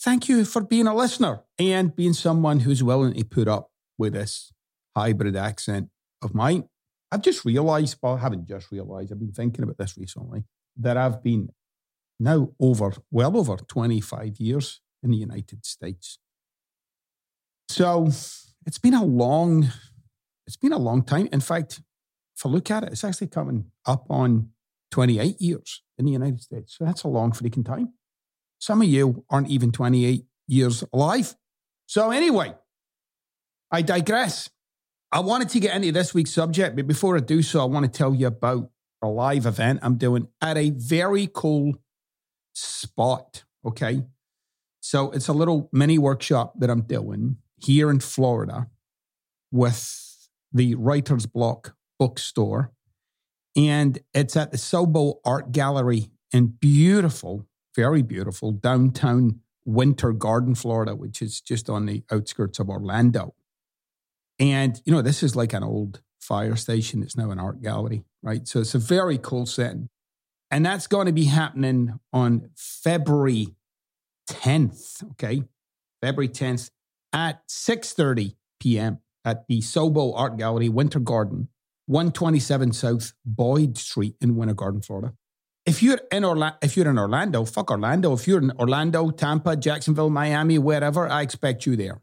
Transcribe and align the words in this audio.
Thank 0.00 0.26
you 0.26 0.46
for 0.46 0.62
being 0.62 0.86
a 0.86 0.94
listener 0.94 1.42
and 1.58 1.94
being 1.94 2.14
someone 2.14 2.60
who's 2.60 2.82
willing 2.82 3.12
to 3.12 3.24
put 3.26 3.46
up 3.46 3.70
with 3.98 4.14
this 4.14 4.54
hybrid 4.96 5.36
accent 5.36 5.90
of 6.22 6.34
mine. 6.34 6.64
I've 7.10 7.20
just 7.20 7.44
realized, 7.44 7.98
well, 8.02 8.14
I 8.14 8.20
haven't 8.20 8.48
just 8.48 8.72
realized, 8.72 9.12
I've 9.12 9.20
been 9.20 9.32
thinking 9.32 9.64
about 9.64 9.76
this 9.76 9.98
recently, 9.98 10.44
that 10.78 10.96
I've 10.96 11.22
been 11.22 11.50
now 12.18 12.52
over, 12.58 12.94
well 13.10 13.36
over 13.36 13.58
25 13.58 14.38
years 14.38 14.80
in 15.02 15.10
the 15.10 15.18
United 15.18 15.66
States. 15.66 16.18
So 17.68 18.06
it's 18.64 18.78
been 18.78 18.94
a 18.94 19.04
long, 19.04 19.70
it's 20.46 20.56
been 20.56 20.72
a 20.72 20.78
long 20.78 21.02
time. 21.02 21.28
In 21.34 21.40
fact, 21.40 21.82
if 22.42 22.46
I 22.46 22.48
look 22.48 22.72
at 22.72 22.82
it, 22.82 22.90
it's 22.90 23.04
actually 23.04 23.28
coming 23.28 23.66
up 23.86 24.06
on 24.10 24.50
28 24.90 25.40
years 25.40 25.82
in 25.96 26.06
the 26.06 26.10
United 26.10 26.40
States. 26.40 26.76
So 26.76 26.84
that's 26.84 27.04
a 27.04 27.08
long 27.08 27.30
freaking 27.30 27.64
time. 27.64 27.92
Some 28.58 28.82
of 28.82 28.88
you 28.88 29.24
aren't 29.30 29.48
even 29.48 29.70
28 29.70 30.24
years 30.48 30.82
alive. 30.92 31.36
So, 31.86 32.10
anyway, 32.10 32.54
I 33.70 33.82
digress. 33.82 34.50
I 35.12 35.20
wanted 35.20 35.50
to 35.50 35.60
get 35.60 35.76
into 35.76 35.92
this 35.92 36.14
week's 36.14 36.32
subject, 36.32 36.74
but 36.74 36.88
before 36.88 37.16
I 37.16 37.20
do 37.20 37.42
so, 37.42 37.60
I 37.60 37.64
want 37.64 37.84
to 37.84 37.90
tell 37.96 38.12
you 38.12 38.26
about 38.26 38.70
a 39.02 39.06
live 39.06 39.46
event 39.46 39.80
I'm 39.82 39.96
doing 39.96 40.26
at 40.40 40.56
a 40.56 40.70
very 40.70 41.28
cool 41.32 41.74
spot. 42.54 43.44
Okay. 43.64 44.02
So, 44.80 45.12
it's 45.12 45.28
a 45.28 45.32
little 45.32 45.68
mini 45.72 45.96
workshop 45.96 46.54
that 46.58 46.70
I'm 46.70 46.82
doing 46.82 47.36
here 47.58 47.88
in 47.88 48.00
Florida 48.00 48.66
with 49.52 50.28
the 50.52 50.74
Writer's 50.74 51.26
Block 51.26 51.76
bookstore. 52.02 52.72
And 53.54 54.00
it's 54.12 54.36
at 54.36 54.50
the 54.50 54.56
Sobo 54.56 55.20
Art 55.24 55.52
Gallery 55.52 56.10
in 56.32 56.48
beautiful, 56.48 57.46
very 57.76 58.02
beautiful 58.02 58.50
downtown 58.50 59.38
Winter 59.64 60.12
Garden, 60.12 60.56
Florida, 60.56 60.96
which 60.96 61.22
is 61.22 61.40
just 61.40 61.70
on 61.70 61.86
the 61.86 62.02
outskirts 62.10 62.58
of 62.58 62.68
Orlando. 62.68 63.36
And, 64.40 64.82
you 64.84 64.92
know, 64.92 65.00
this 65.00 65.22
is 65.22 65.36
like 65.36 65.52
an 65.52 65.62
old 65.62 66.02
fire 66.20 66.56
station. 66.56 67.04
It's 67.04 67.16
now 67.16 67.30
an 67.30 67.38
art 67.38 67.62
gallery, 67.62 68.02
right? 68.20 68.48
So 68.48 68.58
it's 68.58 68.74
a 68.74 68.80
very 68.80 69.16
cool 69.16 69.46
setting. 69.46 69.88
And 70.50 70.66
that's 70.66 70.88
going 70.88 71.06
to 71.06 71.12
be 71.12 71.26
happening 71.26 72.00
on 72.12 72.50
February 72.56 73.54
10th, 74.28 75.08
okay? 75.12 75.44
February 76.00 76.30
10th 76.30 76.72
at 77.12 77.46
6.30 77.46 78.34
p.m. 78.58 78.98
at 79.24 79.46
the 79.46 79.60
Sobo 79.60 80.18
Art 80.18 80.36
Gallery, 80.36 80.68
Winter 80.68 80.98
Garden, 80.98 81.46
127 81.92 82.72
South 82.72 83.12
Boyd 83.24 83.76
Street 83.76 84.16
in 84.20 84.34
Winter 84.34 84.54
Garden, 84.54 84.80
Florida. 84.80 85.12
If 85.64 85.82
you're 85.82 86.00
in 86.10 86.24
Orlando, 86.24 86.56
if 86.62 86.76
you're 86.76 86.88
in 86.88 86.98
Orlando, 86.98 87.44
fuck 87.44 87.70
Orlando. 87.70 88.14
If 88.14 88.26
you're 88.26 88.42
in 88.42 88.50
Orlando, 88.58 89.10
Tampa, 89.10 89.56
Jacksonville, 89.56 90.10
Miami, 90.10 90.58
wherever, 90.58 91.06
I 91.06 91.22
expect 91.22 91.66
you 91.66 91.76
there. 91.76 92.00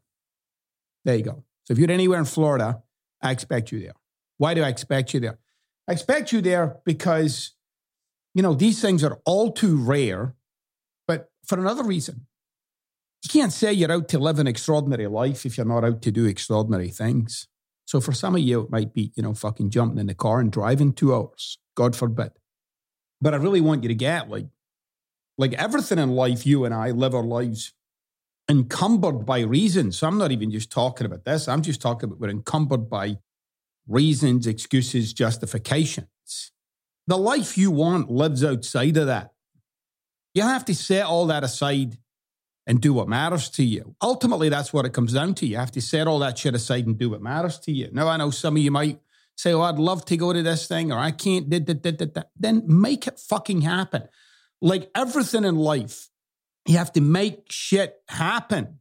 There 1.04 1.16
you 1.16 1.24
go. 1.24 1.44
So 1.66 1.74
if 1.74 1.80
you're 1.80 1.92
anywhere 1.92 2.20
in 2.20 2.26
Florida, 2.26 2.84
I 3.22 3.32
expect 3.32 3.72
you 3.72 3.82
there. 3.82 3.96
Why 4.38 4.54
do 4.54 4.64
I 4.64 4.70
expect 4.70 5.14
you 5.14 5.20
there? 5.20 5.40
I 5.88 5.94
expect 5.94 6.32
you 6.32 6.40
there 6.40 6.78
because, 6.86 7.56
you 8.34 8.44
know, 8.44 8.54
these 8.54 8.82
things 8.82 9.04
are 9.04 9.20
all 9.26 9.52
too 9.52 9.76
rare, 9.76 10.36
but 11.08 11.32
for 11.46 11.60
another 11.60 11.84
reason. 11.84 12.28
You 13.24 13.30
can't 13.30 13.52
say 13.52 13.74
you're 13.74 13.92
out 13.92 14.08
to 14.10 14.20
live 14.20 14.40
an 14.40 14.48
extraordinary 14.48 15.08
life 15.08 15.46
if 15.46 15.58
you're 15.58 15.66
not 15.66 15.84
out 15.84 16.02
to 16.04 16.12
do 16.12 16.26
extraordinary 16.26 16.90
things. 16.90 17.48
So 17.90 18.00
for 18.00 18.14
some 18.14 18.36
of 18.36 18.42
you, 18.42 18.62
it 18.62 18.70
might 18.70 18.94
be, 18.94 19.12
you 19.16 19.24
know, 19.24 19.34
fucking 19.34 19.72
jumping 19.72 19.98
in 19.98 20.06
the 20.06 20.14
car 20.14 20.40
and 20.40 20.52
driving 20.52 20.94
two 20.94 21.12
hours. 21.12 21.58
God 21.76 21.96
forbid. 21.96 22.30
But 23.20 23.34
I 23.34 23.38
really 23.38 23.62
want 23.62 23.82
you 23.82 23.90
to 23.90 23.96
get 23.96 24.30
like, 24.30 24.46
like 25.40 25.54
everything 25.54 25.98
in 25.98 26.12
life, 26.12 26.46
you 26.46 26.66
and 26.66 26.74
I 26.74 26.92
live 26.92 27.16
our 27.16 27.24
lives 27.24 27.74
encumbered 28.48 29.26
by 29.26 29.40
reasons. 29.40 29.98
So 29.98 30.08
I'm 30.08 30.20
not 30.20 30.32
even 30.32 30.52
just 30.52 30.72
talking 30.72 31.08
about 31.08 31.26
this. 31.26 31.48
I'm 31.48 31.64
just 31.64 31.82
talking 31.82 32.10
about 32.10 32.20
we're 32.20 32.30
encumbered 32.30 32.92
by 32.92 33.18
reasons, 33.88 34.46
excuses, 34.46 35.12
justifications. 35.12 36.52
The 37.08 37.18
life 37.18 37.58
you 37.58 37.72
want 37.72 38.12
lives 38.12 38.44
outside 38.44 38.98
of 38.98 39.08
that. 39.08 39.32
You 40.36 40.44
have 40.44 40.64
to 40.66 40.76
set 40.76 41.08
all 41.08 41.26
that 41.26 41.44
aside 41.44 41.98
and 42.70 42.80
do 42.80 42.94
what 42.94 43.10
matters 43.10 43.50
to 43.50 43.64
you. 43.64 43.96
Ultimately, 44.00 44.48
that's 44.48 44.72
what 44.72 44.86
it 44.86 44.94
comes 44.94 45.14
down 45.14 45.34
to. 45.34 45.48
You 45.48 45.58
have 45.58 45.72
to 45.72 45.82
set 45.82 46.08
all 46.08 46.20
that 46.20 46.38
shit 46.38 46.54
aside 46.54 46.86
and 46.86 47.00
do 47.00 47.10
what 47.10 47.22
matters 47.22 47.58
to 47.62 47.72
you. 47.72 47.90
Now, 47.92 48.08
I 48.08 48.16
know 48.16 48.30
some 48.30 48.56
of 48.56 48.62
you 48.62 48.70
might 48.70 49.00
say, 49.36 49.54
oh, 49.54 49.62
I'd 49.62 49.80
love 49.80 50.06
to 50.06 50.16
go 50.18 50.32
to 50.32 50.44
this 50.44 50.68
thing, 50.68 50.92
or 50.92 51.00
I 51.00 51.10
can't, 51.10 51.50
da, 51.50 51.60
da, 51.60 51.74
da, 51.74 52.22
then 52.38 52.64
make 52.68 53.08
it 53.08 53.20
fucking 53.20 53.62
happen. 53.62 54.04
Like 54.62 54.92
everything 54.94 55.46
in 55.46 55.56
life, 55.56 56.10
you 56.68 56.78
have 56.78 56.94
to 56.94 57.02
make 57.02 57.46
shit 57.50 57.96
happen. 58.08 58.78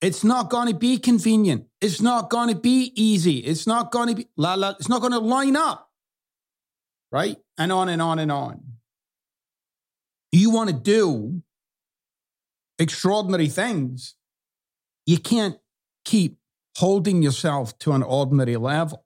It's 0.00 0.24
not 0.24 0.48
going 0.48 0.68
to 0.68 0.74
be 0.74 0.96
convenient. 0.96 1.66
It's 1.82 2.00
not 2.00 2.30
going 2.30 2.48
to 2.48 2.54
be 2.54 2.90
easy. 2.96 3.38
It's 3.38 3.66
not 3.66 3.92
going 3.92 4.08
to 4.08 4.14
be, 4.14 4.28
la, 4.38 4.54
la, 4.54 4.70
it's 4.70 4.88
not 4.88 5.02
going 5.02 5.12
to 5.12 5.18
line 5.18 5.56
up. 5.56 5.90
Right? 7.12 7.36
And 7.58 7.70
on 7.70 7.90
and 7.90 8.00
on 8.00 8.18
and 8.18 8.32
on. 8.32 8.62
You 10.32 10.50
want 10.50 10.70
to 10.70 10.74
do 10.74 11.42
extraordinary 12.78 13.48
things, 13.48 14.14
you 15.06 15.18
can't 15.18 15.58
keep 16.04 16.38
holding 16.76 17.22
yourself 17.22 17.78
to 17.78 17.92
an 17.92 18.02
ordinary 18.02 18.56
level. 18.56 19.04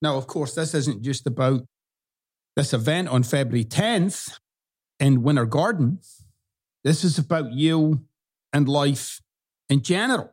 Now, 0.00 0.16
of 0.16 0.26
course, 0.26 0.54
this 0.54 0.74
isn't 0.74 1.02
just 1.02 1.26
about 1.26 1.62
this 2.56 2.72
event 2.72 3.08
on 3.08 3.22
February 3.22 3.64
10th 3.64 4.38
in 4.98 5.22
Winter 5.22 5.46
Garden. 5.46 6.00
This 6.82 7.04
is 7.04 7.18
about 7.18 7.52
you 7.52 8.04
and 8.52 8.68
life 8.68 9.20
in 9.68 9.82
general, 9.82 10.32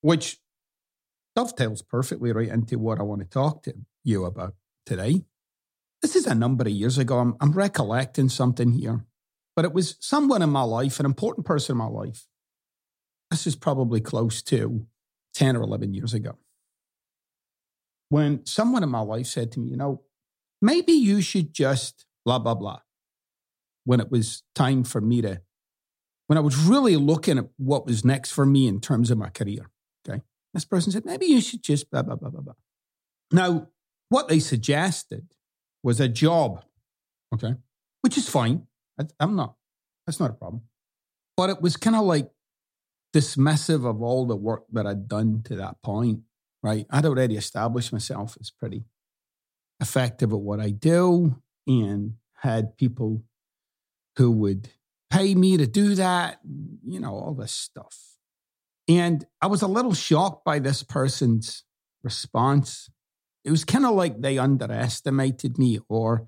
which 0.00 0.38
dovetails 1.36 1.82
perfectly 1.82 2.32
right 2.32 2.48
into 2.48 2.78
what 2.78 2.98
I 2.98 3.02
want 3.02 3.20
to 3.20 3.28
talk 3.28 3.62
to 3.64 3.74
you 4.02 4.24
about 4.24 4.54
today. 4.86 5.24
This 6.00 6.16
is 6.16 6.26
a 6.26 6.34
number 6.34 6.64
of 6.64 6.70
years 6.70 6.96
ago. 6.98 7.18
I'm, 7.18 7.36
I'm 7.40 7.52
recollecting 7.52 8.28
something 8.28 8.72
here 8.72 9.04
but 9.58 9.64
it 9.64 9.72
was 9.72 9.96
someone 9.98 10.40
in 10.40 10.50
my 10.50 10.62
life, 10.62 11.00
an 11.00 11.04
important 11.04 11.44
person 11.44 11.72
in 11.72 11.78
my 11.78 11.88
life. 11.88 12.28
This 13.32 13.44
is 13.44 13.56
probably 13.56 14.00
close 14.00 14.40
to 14.42 14.86
10 15.34 15.56
or 15.56 15.62
11 15.62 15.94
years 15.94 16.14
ago. 16.14 16.38
When 18.08 18.46
someone 18.46 18.84
in 18.84 18.88
my 18.88 19.00
life 19.00 19.26
said 19.26 19.50
to 19.50 19.58
me, 19.58 19.70
you 19.70 19.76
know, 19.76 20.02
maybe 20.62 20.92
you 20.92 21.20
should 21.20 21.52
just 21.52 22.06
blah, 22.24 22.38
blah, 22.38 22.54
blah. 22.54 22.78
When 23.84 23.98
it 23.98 24.12
was 24.12 24.44
time 24.54 24.84
for 24.84 25.00
me 25.00 25.22
to, 25.22 25.42
when 26.28 26.38
I 26.38 26.40
was 26.40 26.56
really 26.56 26.94
looking 26.94 27.36
at 27.36 27.48
what 27.56 27.84
was 27.84 28.04
next 28.04 28.30
for 28.30 28.46
me 28.46 28.68
in 28.68 28.80
terms 28.80 29.10
of 29.10 29.18
my 29.18 29.28
career. 29.28 29.72
Okay. 30.08 30.22
This 30.54 30.66
person 30.66 30.92
said, 30.92 31.04
maybe 31.04 31.26
you 31.26 31.40
should 31.40 31.64
just 31.64 31.90
blah, 31.90 32.02
blah, 32.02 32.14
blah, 32.14 32.30
blah, 32.30 32.42
blah. 32.42 32.54
Now, 33.32 33.70
what 34.08 34.28
they 34.28 34.38
suggested 34.38 35.34
was 35.82 35.98
a 35.98 36.06
job. 36.06 36.62
Okay 37.34 37.54
which 38.02 38.16
is 38.16 38.28
fine. 38.28 38.66
I, 38.98 39.04
I'm 39.20 39.36
not, 39.36 39.54
that's 40.06 40.20
not 40.20 40.30
a 40.30 40.34
problem. 40.34 40.62
But 41.36 41.50
it 41.50 41.62
was 41.62 41.76
kind 41.76 41.96
of 41.96 42.04
like 42.04 42.30
dismissive 43.14 43.88
of 43.88 44.02
all 44.02 44.26
the 44.26 44.36
work 44.36 44.64
that 44.72 44.86
I'd 44.86 45.08
done 45.08 45.42
to 45.44 45.56
that 45.56 45.80
point, 45.82 46.20
right? 46.62 46.86
I'd 46.90 47.06
already 47.06 47.36
established 47.36 47.92
myself 47.92 48.36
as 48.40 48.50
pretty 48.50 48.84
effective 49.80 50.32
at 50.32 50.40
what 50.40 50.60
I 50.60 50.70
do 50.70 51.40
and 51.66 52.14
had 52.34 52.76
people 52.76 53.22
who 54.16 54.30
would 54.32 54.70
pay 55.10 55.34
me 55.34 55.56
to 55.56 55.66
do 55.66 55.94
that, 55.94 56.40
you 56.84 57.00
know, 57.00 57.14
all 57.14 57.34
this 57.34 57.52
stuff. 57.52 58.16
And 58.88 59.24
I 59.40 59.46
was 59.46 59.62
a 59.62 59.68
little 59.68 59.94
shocked 59.94 60.44
by 60.44 60.58
this 60.58 60.82
person's 60.82 61.64
response. 62.02 62.90
It 63.44 63.50
was 63.50 63.64
kind 63.64 63.86
of 63.86 63.94
like 63.94 64.20
they 64.20 64.38
underestimated 64.38 65.58
me, 65.58 65.78
or 65.88 66.26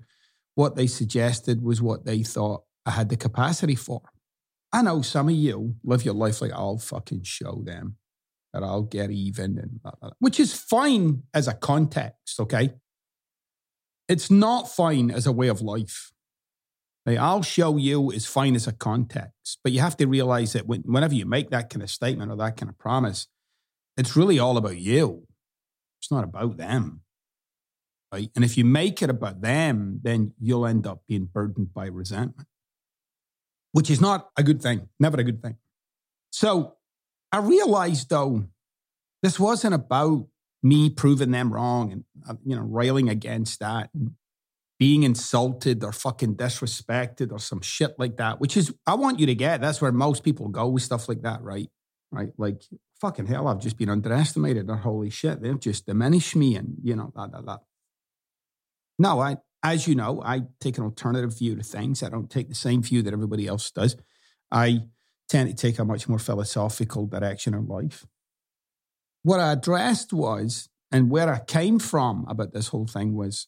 what 0.55 0.75
they 0.75 0.87
suggested 0.87 1.61
was 1.61 1.81
what 1.81 2.05
they 2.05 2.23
thought 2.23 2.63
I 2.85 2.91
had 2.91 3.09
the 3.09 3.17
capacity 3.17 3.75
for. 3.75 4.01
I 4.73 4.81
know 4.81 5.01
some 5.01 5.29
of 5.29 5.35
you 5.35 5.75
live 5.83 6.05
your 6.05 6.13
life 6.13 6.41
like 6.41 6.51
I'll 6.51 6.77
fucking 6.77 7.23
show 7.23 7.61
them 7.65 7.97
that 8.53 8.63
I'll 8.63 8.83
get 8.83 9.11
even, 9.11 9.57
and 9.57 9.81
blah, 9.81 9.91
blah, 9.99 10.09
blah, 10.09 10.15
which 10.19 10.39
is 10.39 10.53
fine 10.53 11.23
as 11.33 11.47
a 11.47 11.53
context, 11.53 12.39
okay? 12.39 12.71
It's 14.09 14.29
not 14.29 14.69
fine 14.69 15.09
as 15.09 15.25
a 15.25 15.31
way 15.31 15.47
of 15.47 15.61
life. 15.61 16.11
Like, 17.05 17.17
I'll 17.17 17.43
show 17.43 17.77
you 17.77 18.11
is 18.11 18.25
fine 18.25 18.55
as 18.55 18.67
a 18.67 18.73
context, 18.73 19.59
but 19.63 19.71
you 19.71 19.79
have 19.79 19.97
to 19.97 20.05
realize 20.05 20.53
that 20.53 20.67
when, 20.67 20.81
whenever 20.81 21.15
you 21.15 21.25
make 21.25 21.49
that 21.49 21.69
kind 21.69 21.81
of 21.81 21.89
statement 21.89 22.31
or 22.31 22.35
that 22.37 22.57
kind 22.57 22.69
of 22.69 22.77
promise, 22.77 23.27
it's 23.97 24.15
really 24.15 24.37
all 24.37 24.57
about 24.57 24.77
you. 24.77 25.27
It's 25.99 26.11
not 26.11 26.23
about 26.23 26.57
them. 26.57 27.01
Right? 28.11 28.29
And 28.35 28.43
if 28.43 28.57
you 28.57 28.65
make 28.65 29.01
it 29.01 29.09
about 29.09 29.41
them, 29.41 30.01
then 30.03 30.33
you'll 30.39 30.65
end 30.65 30.85
up 30.85 31.03
being 31.07 31.25
burdened 31.25 31.73
by 31.73 31.85
resentment, 31.85 32.47
which 33.71 33.89
is 33.89 34.01
not 34.01 34.29
a 34.35 34.43
good 34.43 34.61
thing, 34.61 34.89
never 34.99 35.17
a 35.17 35.23
good 35.23 35.41
thing. 35.41 35.55
So 36.31 36.75
I 37.31 37.39
realized 37.39 38.09
though, 38.09 38.45
this 39.23 39.39
wasn't 39.39 39.75
about 39.75 40.27
me 40.63 40.89
proving 40.89 41.31
them 41.31 41.53
wrong 41.53 41.91
and 41.91 42.03
uh, 42.27 42.35
you 42.45 42.55
know 42.55 42.61
railing 42.61 43.09
against 43.09 43.59
that 43.59 43.89
and 43.93 44.11
being 44.79 45.03
insulted 45.03 45.83
or 45.83 45.91
fucking 45.91 46.35
disrespected 46.35 47.31
or 47.31 47.39
some 47.39 47.61
shit 47.61 47.93
like 47.97 48.17
that 48.17 48.39
which 48.39 48.57
is 48.57 48.73
i 48.87 48.93
want 48.93 49.19
you 49.19 49.25
to 49.25 49.35
get. 49.35 49.61
That's 49.61 49.81
where 49.81 49.91
most 49.91 50.23
people 50.23 50.49
go 50.49 50.67
with 50.67 50.83
stuff 50.83 51.07
like 51.09 51.21
that 51.23 51.41
right? 51.41 51.69
Right? 52.11 52.31
Like 52.37 52.63
fucking 52.99 53.27
hell 53.27 53.47
i've 53.47 53.61
just 53.61 53.77
been 53.77 53.89
underestimated. 53.89 54.69
Or 54.69 54.77
holy 54.77 55.09
shit. 55.09 55.41
They've 55.41 55.59
just 55.59 55.85
diminished 55.85 56.35
me 56.35 56.55
and 56.55 56.75
you 56.83 56.95
know 56.95 57.11
that 57.15 57.31
that 57.31 57.45
that 57.45 57.59
no 58.99 59.19
i 59.19 59.37
as 59.63 59.87
you 59.87 59.95
know 59.95 60.21
i 60.23 60.41
take 60.59 60.77
an 60.77 60.83
alternative 60.83 61.37
view 61.37 61.55
to 61.55 61.63
things 61.63 62.03
i 62.03 62.09
don't 62.09 62.29
take 62.29 62.49
the 62.49 62.55
same 62.55 62.81
view 62.81 63.01
that 63.01 63.13
everybody 63.13 63.47
else 63.47 63.71
does 63.71 63.95
i 64.51 64.79
tend 65.29 65.49
to 65.49 65.55
take 65.55 65.79
a 65.79 65.85
much 65.85 66.09
more 66.09 66.19
philosophical 66.19 67.05
direction 67.05 67.53
in 67.53 67.65
life 67.67 68.05
what 69.23 69.39
I 69.39 69.53
addressed 69.53 70.13
was, 70.13 70.69
and 70.91 71.09
where 71.09 71.33
I 71.33 71.39
came 71.39 71.79
from 71.79 72.25
about 72.27 72.53
this 72.53 72.69
whole 72.69 72.87
thing 72.87 73.15
was, 73.15 73.47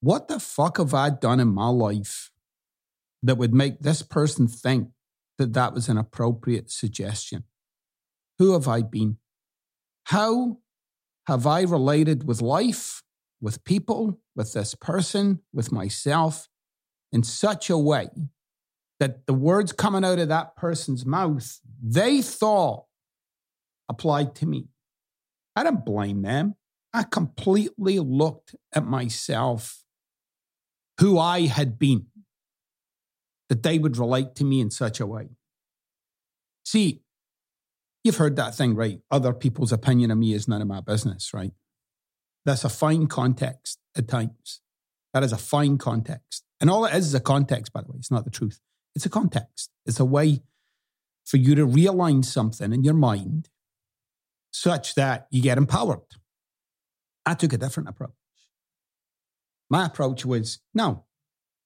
what 0.00 0.28
the 0.28 0.40
fuck 0.40 0.78
have 0.78 0.94
I 0.94 1.10
done 1.10 1.40
in 1.40 1.48
my 1.48 1.68
life 1.68 2.30
that 3.22 3.36
would 3.36 3.52
make 3.52 3.80
this 3.80 4.02
person 4.02 4.48
think 4.48 4.88
that 5.38 5.52
that 5.52 5.74
was 5.74 5.88
an 5.88 5.98
appropriate 5.98 6.70
suggestion? 6.70 7.44
Who 8.38 8.52
have 8.52 8.68
I 8.68 8.82
been? 8.82 9.18
How 10.04 10.58
have 11.26 11.46
I 11.46 11.62
related 11.62 12.26
with 12.26 12.40
life, 12.40 13.02
with 13.40 13.64
people, 13.64 14.20
with 14.36 14.52
this 14.52 14.74
person, 14.74 15.40
with 15.52 15.72
myself 15.72 16.48
in 17.12 17.22
such 17.22 17.70
a 17.70 17.78
way 17.78 18.08
that 18.98 19.26
the 19.26 19.34
words 19.34 19.72
coming 19.72 20.04
out 20.04 20.18
of 20.18 20.28
that 20.28 20.56
person's 20.56 21.06
mouth, 21.06 21.58
they 21.82 22.20
thought 22.20 22.84
applied 23.88 24.34
to 24.36 24.46
me. 24.46 24.68
I 25.56 25.64
didn't 25.64 25.84
blame 25.84 26.22
them. 26.22 26.54
I 26.92 27.04
completely 27.04 27.98
looked 27.98 28.54
at 28.74 28.84
myself, 28.84 29.84
who 30.98 31.18
I 31.18 31.46
had 31.46 31.78
been, 31.78 32.06
that 33.48 33.62
they 33.62 33.78
would 33.78 33.96
relate 33.96 34.34
to 34.36 34.44
me 34.44 34.60
in 34.60 34.70
such 34.70 35.00
a 35.00 35.06
way. 35.06 35.30
See, 36.64 37.02
you've 38.04 38.16
heard 38.16 38.36
that 38.36 38.54
thing, 38.54 38.74
right? 38.74 39.00
Other 39.10 39.32
people's 39.32 39.72
opinion 39.72 40.10
of 40.10 40.18
me 40.18 40.34
is 40.34 40.46
none 40.46 40.62
of 40.62 40.68
my 40.68 40.80
business, 40.80 41.32
right? 41.32 41.52
That's 42.44 42.64
a 42.64 42.68
fine 42.68 43.06
context 43.06 43.78
at 43.96 44.08
times. 44.08 44.60
That 45.12 45.22
is 45.22 45.32
a 45.32 45.38
fine 45.38 45.78
context. 45.78 46.44
And 46.60 46.70
all 46.70 46.84
it 46.84 46.94
is 46.94 47.06
is 47.06 47.14
a 47.14 47.20
context, 47.20 47.72
by 47.72 47.82
the 47.82 47.88
way. 47.88 47.96
It's 47.98 48.10
not 48.10 48.24
the 48.24 48.30
truth. 48.30 48.60
It's 48.94 49.06
a 49.06 49.10
context. 49.10 49.70
It's 49.86 50.00
a 50.00 50.04
way 50.04 50.42
for 51.24 51.36
you 51.36 51.54
to 51.54 51.66
realign 51.66 52.24
something 52.24 52.72
in 52.72 52.84
your 52.84 52.94
mind 52.94 53.48
such 54.52 54.94
that 54.94 55.26
you 55.30 55.42
get 55.42 55.58
empowered. 55.58 56.00
I 57.24 57.34
took 57.34 57.52
a 57.52 57.58
different 57.58 57.88
approach. 57.88 58.10
My 59.68 59.86
approach 59.86 60.26
was 60.26 60.58
no, 60.74 61.04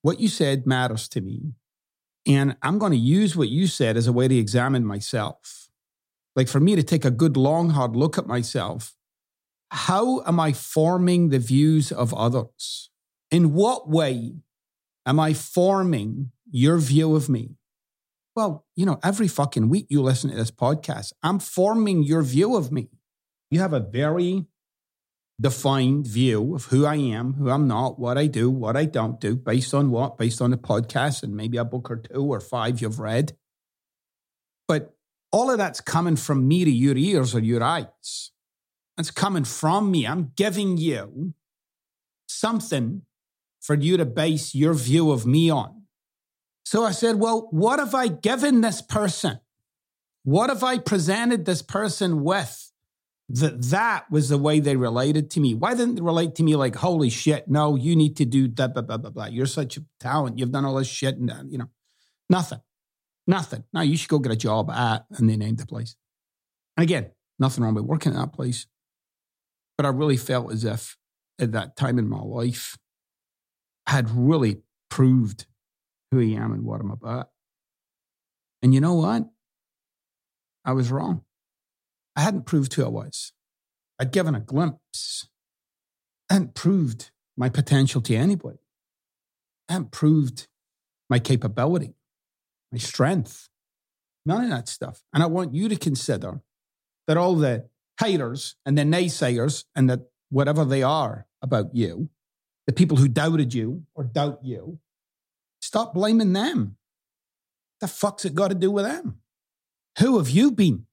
what 0.03 0.21
you 0.21 0.29
said 0.29 0.67
matters 0.67 1.09
to 1.09 1.21
me. 1.21 1.55
And 2.27 2.57
I'm 2.63 2.79
going 2.79 2.93
to 2.93 2.99
use 2.99 3.37
what 3.37 3.49
you 3.49 3.67
said 3.67 3.97
as 3.97 4.07
a 4.07 4.13
way 4.13 4.29
to 4.29 4.37
examine 4.37 4.85
myself. 4.85 5.71
Like 6.37 6.49
for 6.49 6.61
me 6.61 6.75
to 6.77 6.83
take 6.83 7.05
a 7.05 7.11
good, 7.11 7.37
long, 7.37 7.71
hard 7.71 7.97
look 7.97 8.19
at 8.19 8.27
myself. 8.27 8.95
How 9.75 10.23
am 10.23 10.39
I 10.39 10.53
forming 10.53 11.31
the 11.31 11.41
views 11.41 11.91
of 11.91 12.15
others? 12.15 12.91
In 13.33 13.55
what 13.55 13.89
way 13.89 14.37
am 15.05 15.19
I 15.19 15.35
forming 15.35 16.31
your 16.49 16.79
view 16.79 17.17
of 17.17 17.29
me? 17.29 17.57
Well, 18.37 18.65
you 18.77 18.87
know, 18.87 19.01
every 19.03 19.27
fucking 19.27 19.69
week 19.69 19.87
you 19.89 20.01
listen 20.01 20.31
to 20.31 20.37
this 20.37 20.53
podcast, 20.53 21.13
I'm 21.25 21.41
forming 21.41 22.05
your 22.05 22.23
view 22.23 22.55
of 22.55 22.71
me. 22.71 22.89
You 23.51 23.59
have 23.59 23.73
a 23.73 23.81
very 23.81 24.47
defined 25.41 26.07
view 26.07 26.55
of 26.55 26.67
who 26.67 26.87
I 26.87 26.95
am, 26.95 27.33
who 27.33 27.51
I'm 27.51 27.67
not, 27.67 27.99
what 27.99 28.17
I 28.17 28.29
do, 28.29 28.51
what 28.51 28.77
I 28.77 28.85
don't 28.85 29.19
do, 29.21 29.35
based 29.35 29.75
on 29.75 29.91
what? 29.91 30.19
Based 30.19 30.41
on 30.41 30.53
the 30.53 30.57
podcast 30.57 31.25
and 31.25 31.35
maybe 31.35 31.57
a 31.57 31.65
book 31.65 31.91
or 31.91 31.97
two 31.97 32.23
or 32.23 32.39
five 32.39 32.81
you've 32.81 33.01
read. 33.01 33.37
But 34.69 34.95
all 35.33 35.51
of 35.51 35.59
that's 35.59 35.81
coming 35.81 36.15
from 36.15 36.47
me 36.47 36.65
to 36.65 36.71
your 36.71 36.97
ears 36.97 37.35
or 37.35 37.41
your 37.41 37.65
eyes. 37.65 38.31
It's 38.97 39.11
coming 39.11 39.45
from 39.45 39.91
me. 39.91 40.07
I'm 40.07 40.33
giving 40.37 40.77
you 40.77 41.35
something 42.27 43.03
for 43.61 43.75
you 43.75 43.97
to 43.97 44.05
base 44.05 44.55
your 44.55 44.75
view 44.75 45.11
of 45.11 45.27
me 45.27 45.51
on. 45.51 45.83
So 46.65 46.85
I 46.85 46.93
said, 46.93 47.17
well, 47.17 47.49
what 47.51 47.79
have 47.79 47.95
I 47.95 48.09
given 48.09 48.61
this 48.61 48.81
person? 48.81 49.41
What 50.23 50.49
have 50.49 50.63
I 50.63 50.79
presented 50.79 51.45
this 51.45 51.63
person 51.63 52.23
with? 52.23 52.71
That 53.31 53.63
that 53.71 54.11
was 54.11 54.29
the 54.29 54.37
way 54.37 54.61
they 54.61 54.77
related 54.77 55.31
to 55.31 55.41
me. 55.41 55.55
Why 55.55 55.75
didn't 55.75 55.95
they 55.95 56.03
relate 56.03 56.35
to 56.37 56.43
me 56.43 56.57
like, 56.57 56.77
holy 56.77 57.09
shit, 57.09 57.49
no, 57.49 57.75
you 57.75 57.97
need 57.97 58.17
to 58.19 58.27
do 58.27 58.49
that, 58.49 58.75
blah, 58.75 58.83
blah, 58.83 58.99
blah, 58.99 59.11
blah. 59.11 59.27
You're 59.27 59.47
such 59.47 59.79
a 59.79 59.85
talent. 59.99 60.39
You've 60.39 60.53
done 60.53 60.67
all 60.67 60.75
this 60.75 60.89
shit 60.89 61.17
and, 61.17 61.31
uh, 61.31 61.43
you 61.49 61.57
know, 61.57 61.71
nothing, 62.29 62.61
nothing. 63.27 63.65
Now 63.73 63.81
you 63.81 63.97
should 63.97 64.11
go 64.11 64.19
get 64.19 64.33
a 64.33 64.37
job 64.37 64.71
at, 64.71 65.07
and 65.11 65.29
they 65.29 65.39
named 65.39 65.57
the 65.57 65.67
place. 65.67 65.97
And 66.77 66.85
again, 66.85 67.13
nothing 67.39 67.65
wrong 67.65 67.75
with 67.75 67.85
working 67.85 68.13
at 68.13 68.19
that 68.19 68.35
place. 68.35 68.67
But 69.77 69.87
I 69.87 69.91
really 69.91 70.17
felt 70.17 70.53
as 70.53 70.65
if 70.65 70.97
at 71.39 71.53
that 71.53 71.77
time 71.77 71.99
in 71.99 72.09
my 72.09 72.21
life, 72.21 72.79
I 73.87 73.93
had 73.93 74.11
really 74.11 74.63
proved 74.89 75.47
who 76.11 76.21
I 76.21 76.41
am 76.41 76.53
and 76.53 76.65
what 76.65 76.81
I'm 76.81 76.91
about. 76.91 77.31
And 78.63 78.73
you 78.73 78.81
know 78.81 78.95
what? 78.95 79.25
I 80.65 80.73
was 80.73 80.91
wrong. 80.91 81.23
I 82.17 82.21
hadn't 82.21 82.47
proved 82.47 82.73
who 82.75 82.85
I 82.85 82.89
was. 82.89 83.33
I'd 83.99 84.13
given 84.13 84.35
a 84.35 84.41
glimpse. 84.41 85.29
I 86.31 86.35
hadn't 86.35 86.55
proved 86.55 87.11
my 87.37 87.49
potential 87.49 88.01
to 88.03 88.15
anybody. 88.15 88.59
I 89.69 89.75
hadn't 89.75 89.91
proved 89.91 90.47
my 91.11 91.19
capability, 91.19 91.95
my 92.73 92.79
strength, 92.79 93.49
none 94.25 94.45
of 94.45 94.51
that 94.51 94.69
stuff. 94.69 95.03
And 95.13 95.23
I 95.23 95.27
want 95.27 95.55
you 95.55 95.69
to 95.69 95.77
consider 95.77 96.41
that 97.07 97.17
all 97.17 97.35
the 97.35 97.69
haters 98.01 98.57
and 98.67 98.77
the 98.77 98.83
naysayers 98.83 99.65
and 99.75 99.89
that 99.91 100.01
whatever 100.31 100.65
they 100.65 100.83
are 100.83 101.27
about 101.43 101.75
you, 101.75 102.09
the 102.67 102.73
people 102.73 102.97
who 102.97 103.09
doubted 103.09 103.55
you 103.55 103.85
or 103.95 104.05
doubt 104.05 104.41
you, 104.43 104.79
Stop 105.65 105.95
blaming 105.95 106.35
them. 106.35 106.77
The 107.81 107.89
fuck's 107.89 108.27
it 108.27 108.35
got 108.35 108.49
to 108.49 108.55
do 108.55 108.71
with 108.71 108.85
them? 108.85 109.21
Who 109.99 110.19
have 110.19 110.29
you 110.29 110.51
been 110.51 110.85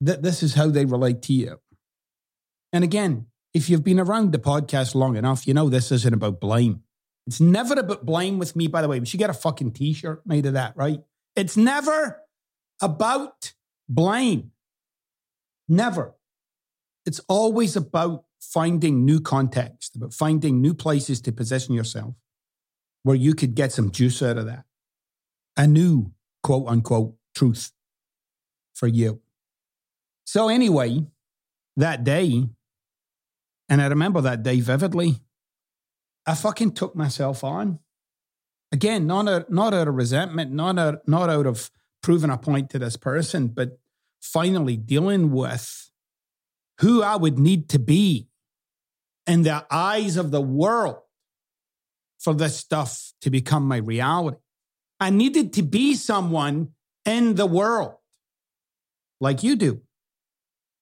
that 0.00 0.22
this 0.22 0.44
is 0.44 0.54
how 0.54 0.68
they 0.68 0.84
relate 0.84 1.22
to 1.22 1.32
you? 1.32 1.58
And 2.72 2.84
again, 2.84 3.26
if 3.52 3.68
you've 3.68 3.82
been 3.82 3.98
around 3.98 4.30
the 4.30 4.38
podcast 4.38 4.94
long 4.94 5.16
enough, 5.16 5.44
you 5.44 5.54
know 5.54 5.68
this 5.68 5.90
isn't 5.90 6.14
about 6.14 6.40
blame. 6.40 6.84
It's 7.26 7.40
never 7.40 7.74
about 7.74 8.06
blame 8.06 8.38
with 8.38 8.54
me, 8.54 8.68
by 8.68 8.80
the 8.80 8.86
way. 8.86 9.00
We 9.00 9.06
should 9.06 9.18
get 9.18 9.28
a 9.28 9.34
fucking 9.34 9.72
t 9.72 9.92
shirt 9.92 10.22
made 10.24 10.46
of 10.46 10.52
that, 10.52 10.76
right? 10.76 11.00
It's 11.34 11.56
never 11.56 12.22
about 12.80 13.54
blame. 13.88 14.52
Never. 15.68 16.14
It's 17.04 17.20
always 17.28 17.76
about 17.76 18.24
finding 18.40 19.04
new 19.04 19.20
context, 19.20 19.96
about 19.96 20.14
finding 20.14 20.60
new 20.60 20.74
places 20.74 21.20
to 21.22 21.32
position 21.32 21.74
yourself 21.74 22.14
where 23.02 23.16
you 23.16 23.34
could 23.34 23.54
get 23.54 23.72
some 23.72 23.90
juice 23.90 24.22
out 24.22 24.38
of 24.38 24.46
that. 24.46 24.64
A 25.56 25.66
new 25.66 26.12
quote 26.42 26.68
unquote 26.68 27.14
truth 27.34 27.72
for 28.74 28.86
you. 28.86 29.20
So, 30.24 30.48
anyway, 30.48 31.06
that 31.76 32.04
day, 32.04 32.48
and 33.68 33.82
I 33.82 33.86
remember 33.86 34.20
that 34.20 34.42
day 34.42 34.60
vividly, 34.60 35.20
I 36.26 36.34
fucking 36.34 36.72
took 36.72 36.94
myself 36.94 37.42
on. 37.42 37.80
Again, 38.70 39.06
not 39.06 39.28
out, 39.28 39.50
not 39.50 39.74
out 39.74 39.88
of 39.88 39.94
resentment, 39.94 40.52
not 40.52 40.76
not 41.06 41.28
out 41.28 41.46
of 41.46 41.70
proving 42.02 42.30
a 42.30 42.38
point 42.38 42.70
to 42.70 42.78
this 42.78 42.96
person, 42.96 43.48
but 43.48 43.78
finally 44.20 44.76
dealing 44.76 45.30
with 45.30 45.90
who 46.80 47.02
I 47.02 47.16
would 47.16 47.38
need 47.38 47.68
to 47.70 47.78
be 47.78 48.28
in 49.26 49.42
the 49.42 49.64
eyes 49.70 50.16
of 50.16 50.30
the 50.30 50.40
world 50.40 50.96
for 52.18 52.34
this 52.34 52.56
stuff 52.56 53.12
to 53.20 53.30
become 53.30 53.66
my 53.66 53.76
reality. 53.76 54.38
I 55.00 55.10
needed 55.10 55.52
to 55.54 55.62
be 55.62 55.94
someone 55.94 56.70
in 57.04 57.34
the 57.34 57.46
world 57.46 57.94
like 59.20 59.42
you 59.42 59.56
do. 59.56 59.82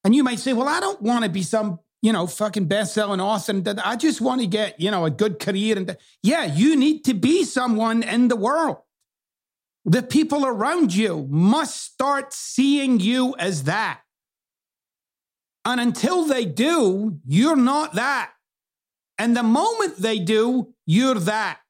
And 0.04 0.14
you 0.14 0.24
might 0.24 0.38
say, 0.38 0.52
well, 0.52 0.68
I 0.68 0.80
don't 0.80 1.00
want 1.02 1.24
to 1.24 1.30
be 1.30 1.42
some, 1.42 1.78
you 2.02 2.12
know, 2.12 2.26
fucking 2.26 2.66
best-selling 2.66 3.20
author. 3.20 3.62
I 3.84 3.96
just 3.96 4.20
want 4.20 4.40
to 4.40 4.46
get, 4.46 4.80
you 4.80 4.90
know, 4.90 5.04
a 5.04 5.10
good 5.10 5.38
career. 5.38 5.76
And 5.76 5.96
yeah, 6.22 6.44
you 6.44 6.76
need 6.76 7.04
to 7.04 7.14
be 7.14 7.44
someone 7.44 8.02
in 8.02 8.28
the 8.28 8.36
world. 8.36 8.78
The 9.84 10.02
people 10.02 10.46
around 10.46 10.94
you 10.94 11.26
must 11.30 11.82
start 11.82 12.32
seeing 12.32 13.00
you 13.00 13.34
as 13.38 13.64
that. 13.64 14.00
And 15.64 15.80
until 15.80 16.24
they 16.24 16.44
do, 16.44 17.18
you're 17.26 17.56
not 17.56 17.94
that. 17.94 18.32
And 19.18 19.36
the 19.36 19.42
moment 19.42 19.98
they 19.98 20.18
do, 20.18 20.72
you're 20.86 21.14
that. 21.14 21.60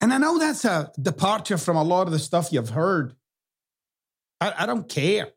And 0.00 0.12
I 0.12 0.18
know 0.18 0.38
that's 0.38 0.64
a 0.64 0.92
departure 1.00 1.58
from 1.58 1.76
a 1.76 1.82
lot 1.82 2.06
of 2.06 2.12
the 2.12 2.18
stuff 2.18 2.52
you've 2.52 2.70
heard. 2.70 3.14
I, 4.40 4.54
I 4.58 4.66
don't 4.66 4.88
care. 4.88 5.28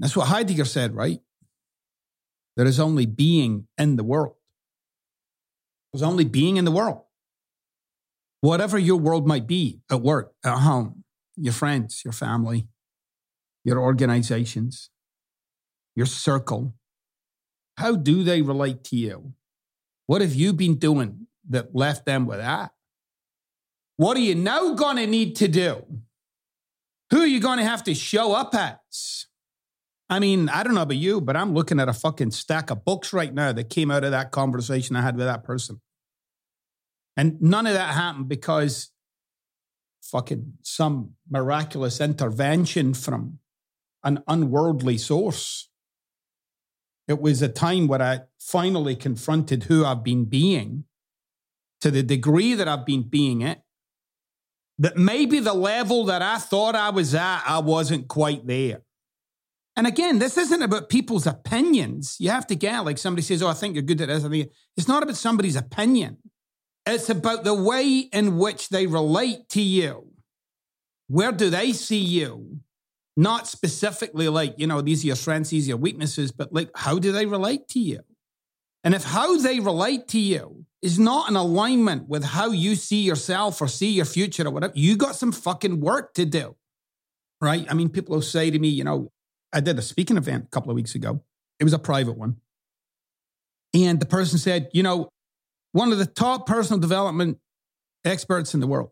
That's 0.00 0.16
what 0.16 0.28
Heidegger 0.28 0.64
said, 0.64 0.94
right? 0.94 1.20
There 2.56 2.66
is 2.66 2.80
only 2.80 3.06
being 3.06 3.66
in 3.78 3.96
the 3.96 4.04
world. 4.04 4.34
There's 5.92 6.02
only 6.02 6.24
being 6.24 6.56
in 6.56 6.64
the 6.64 6.70
world. 6.70 7.02
Whatever 8.40 8.78
your 8.78 8.96
world 8.96 9.26
might 9.26 9.46
be 9.46 9.80
at 9.90 10.02
work, 10.02 10.32
at 10.44 10.58
home, 10.58 11.04
your 11.36 11.52
friends, 11.52 12.02
your 12.04 12.12
family, 12.12 12.66
your 13.64 13.80
organizations, 13.80 14.90
your 15.94 16.06
circle, 16.06 16.74
how 17.76 17.96
do 17.96 18.22
they 18.22 18.42
relate 18.42 18.84
to 18.84 18.96
you? 18.96 19.32
What 20.06 20.20
have 20.20 20.34
you 20.34 20.52
been 20.52 20.76
doing 20.76 21.26
that 21.48 21.74
left 21.74 22.06
them 22.06 22.26
with 22.26 22.38
that? 22.38 22.72
What 23.96 24.16
are 24.16 24.20
you 24.20 24.34
now 24.34 24.74
going 24.74 24.96
to 24.96 25.06
need 25.06 25.36
to 25.36 25.48
do? 25.48 25.84
Who 27.10 27.20
are 27.20 27.26
you 27.26 27.40
going 27.40 27.58
to 27.58 27.64
have 27.64 27.84
to 27.84 27.94
show 27.94 28.32
up 28.32 28.54
as? 28.54 29.26
I 30.08 30.18
mean, 30.18 30.48
I 30.48 30.62
don't 30.62 30.74
know 30.74 30.82
about 30.82 30.96
you, 30.96 31.20
but 31.20 31.36
I'm 31.36 31.54
looking 31.54 31.80
at 31.80 31.88
a 31.88 31.92
fucking 31.92 32.32
stack 32.32 32.70
of 32.70 32.84
books 32.84 33.12
right 33.12 33.32
now 33.32 33.52
that 33.52 33.70
came 33.70 33.90
out 33.90 34.04
of 34.04 34.10
that 34.10 34.30
conversation 34.30 34.96
I 34.96 35.02
had 35.02 35.16
with 35.16 35.26
that 35.26 35.44
person. 35.44 35.80
And 37.16 37.40
none 37.40 37.66
of 37.66 37.74
that 37.74 37.94
happened 37.94 38.28
because 38.28 38.90
fucking 40.02 40.54
some 40.62 41.14
miraculous 41.30 42.00
intervention 42.00 42.94
from 42.94 43.38
an 44.04 44.22
unworldly 44.26 44.98
source. 44.98 45.68
It 47.08 47.20
was 47.20 47.42
a 47.42 47.48
time 47.48 47.88
where 47.88 48.02
I 48.02 48.20
finally 48.38 48.96
confronted 48.96 49.64
who 49.64 49.84
I've 49.84 50.04
been 50.04 50.24
being 50.24 50.84
to 51.80 51.90
the 51.90 52.02
degree 52.02 52.54
that 52.54 52.68
I've 52.68 52.86
been 52.86 53.02
being 53.02 53.42
it. 53.42 53.60
That 54.78 54.96
maybe 54.96 55.38
the 55.40 55.52
level 55.52 56.04
that 56.06 56.22
I 56.22 56.38
thought 56.38 56.74
I 56.74 56.90
was 56.90 57.14
at, 57.14 57.42
I 57.46 57.58
wasn't 57.58 58.08
quite 58.08 58.46
there. 58.46 58.82
And 59.76 59.86
again, 59.86 60.18
this 60.18 60.36
isn't 60.36 60.62
about 60.62 60.88
people's 60.88 61.26
opinions. 61.26 62.16
You 62.18 62.30
have 62.30 62.46
to 62.48 62.54
get 62.54 62.84
like 62.84 62.98
somebody 62.98 63.22
says, 63.22 63.42
Oh, 63.42 63.48
I 63.48 63.54
think 63.54 63.74
you're 63.74 63.82
good 63.82 64.00
at 64.00 64.08
this. 64.08 64.24
I 64.24 64.28
think 64.28 64.50
it's 64.76 64.88
not 64.88 65.02
about 65.02 65.16
somebody's 65.16 65.56
opinion. 65.56 66.18
It's 66.84 67.08
about 67.08 67.44
the 67.44 67.54
way 67.54 67.98
in 68.12 68.38
which 68.38 68.68
they 68.68 68.86
relate 68.86 69.48
to 69.50 69.62
you. 69.62 70.08
Where 71.08 71.32
do 71.32 71.48
they 71.48 71.72
see 71.72 71.98
you? 71.98 72.60
Not 73.16 73.46
specifically 73.46 74.28
like, 74.28 74.54
you 74.56 74.66
know, 74.66 74.80
these 74.80 75.04
are 75.04 75.08
your 75.08 75.16
strengths, 75.16 75.50
these 75.50 75.66
are 75.66 75.70
your 75.70 75.76
weaknesses, 75.76 76.32
but 76.32 76.52
like, 76.52 76.70
how 76.74 76.98
do 76.98 77.12
they 77.12 77.26
relate 77.26 77.68
to 77.68 77.78
you? 77.78 78.00
And 78.84 78.94
if 78.94 79.04
how 79.04 79.38
they 79.38 79.60
relate 79.60 80.08
to 80.08 80.18
you 80.18 80.64
is 80.80 80.98
not 80.98 81.28
in 81.28 81.36
alignment 81.36 82.08
with 82.08 82.24
how 82.24 82.50
you 82.50 82.74
see 82.74 83.02
yourself 83.02 83.60
or 83.60 83.68
see 83.68 83.90
your 83.90 84.04
future 84.04 84.46
or 84.46 84.50
whatever, 84.50 84.72
you 84.74 84.96
got 84.96 85.14
some 85.14 85.30
fucking 85.30 85.80
work 85.80 86.14
to 86.14 86.24
do. 86.24 86.56
Right? 87.40 87.66
I 87.70 87.74
mean, 87.74 87.90
people 87.90 88.14
will 88.14 88.22
say 88.22 88.50
to 88.50 88.58
me, 88.58 88.68
you 88.68 88.84
know, 88.84 89.10
I 89.52 89.60
did 89.60 89.78
a 89.78 89.82
speaking 89.82 90.16
event 90.16 90.44
a 90.44 90.48
couple 90.48 90.70
of 90.70 90.76
weeks 90.76 90.94
ago. 90.94 91.22
It 91.60 91.64
was 91.64 91.72
a 91.72 91.78
private 91.78 92.16
one. 92.16 92.36
And 93.74 94.00
the 94.00 94.06
person 94.06 94.38
said, 94.38 94.68
you 94.72 94.82
know, 94.82 95.10
one 95.72 95.92
of 95.92 95.98
the 95.98 96.06
top 96.06 96.46
personal 96.46 96.80
development 96.80 97.38
experts 98.04 98.54
in 98.54 98.60
the 98.60 98.66
world. 98.66 98.90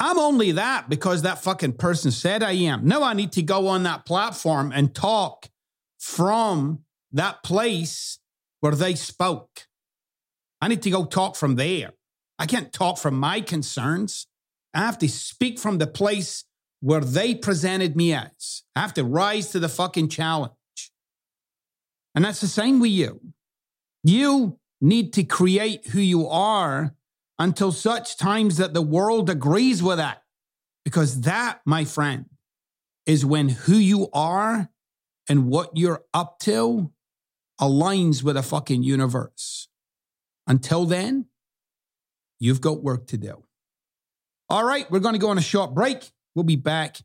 I'm 0.00 0.18
only 0.18 0.52
that 0.52 0.88
because 0.88 1.22
that 1.22 1.42
fucking 1.42 1.74
person 1.74 2.10
said 2.10 2.42
I 2.42 2.52
am. 2.52 2.88
Now 2.88 3.02
I 3.02 3.12
need 3.12 3.32
to 3.32 3.42
go 3.42 3.68
on 3.68 3.82
that 3.82 4.06
platform 4.06 4.72
and 4.74 4.94
talk 4.94 5.50
from 5.98 6.80
that 7.12 7.42
place 7.42 8.18
where 8.60 8.74
they 8.74 8.94
spoke. 8.94 9.66
I 10.62 10.68
need 10.68 10.80
to 10.82 10.90
go 10.90 11.04
talk 11.04 11.36
from 11.36 11.56
there. 11.56 11.92
I 12.38 12.46
can't 12.46 12.72
talk 12.72 12.96
from 12.96 13.14
my 13.14 13.42
concerns. 13.42 14.26
I 14.72 14.78
have 14.78 14.98
to 14.98 15.08
speak 15.08 15.58
from 15.58 15.76
the 15.76 15.86
place 15.86 16.44
where 16.80 17.02
they 17.02 17.34
presented 17.34 17.94
me 17.94 18.14
as. 18.14 18.62
I 18.74 18.80
have 18.80 18.94
to 18.94 19.04
rise 19.04 19.50
to 19.50 19.58
the 19.58 19.68
fucking 19.68 20.08
challenge. 20.08 20.52
And 22.14 22.24
that's 22.24 22.40
the 22.40 22.46
same 22.46 22.80
with 22.80 22.90
you. 22.90 23.20
You 24.02 24.58
need 24.80 25.12
to 25.14 25.24
create 25.24 25.88
who 25.88 26.00
you 26.00 26.26
are 26.26 26.94
until 27.40 27.72
such 27.72 28.18
times 28.18 28.58
that 28.58 28.74
the 28.74 28.82
world 28.82 29.30
agrees 29.30 29.82
with 29.82 29.96
that. 29.96 30.22
Because 30.84 31.22
that, 31.22 31.60
my 31.64 31.84
friend, 31.84 32.26
is 33.06 33.24
when 33.24 33.48
who 33.48 33.74
you 33.74 34.08
are 34.12 34.70
and 35.28 35.46
what 35.46 35.70
you're 35.74 36.04
up 36.14 36.38
to 36.40 36.92
aligns 37.60 38.22
with 38.22 38.36
the 38.36 38.42
fucking 38.42 38.82
universe. 38.82 39.68
Until 40.46 40.84
then, 40.84 41.26
you've 42.38 42.60
got 42.60 42.82
work 42.82 43.06
to 43.08 43.16
do. 43.16 43.42
All 44.48 44.64
right, 44.64 44.90
we're 44.90 45.00
going 45.00 45.14
to 45.14 45.20
go 45.20 45.30
on 45.30 45.38
a 45.38 45.42
short 45.42 45.74
break. 45.74 46.10
We'll 46.34 46.44
be 46.44 46.56
back 46.56 46.98